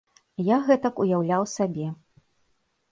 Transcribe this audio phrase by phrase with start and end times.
[0.47, 1.87] Я гэтак уяўляў сабе.